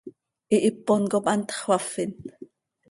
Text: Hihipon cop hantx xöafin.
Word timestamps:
Hihipon 0.51 1.01
cop 1.11 1.25
hantx 1.29 1.57
xöafin. 1.63 2.13